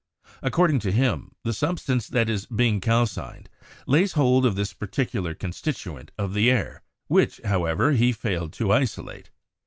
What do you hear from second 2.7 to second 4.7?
calcined lays hold of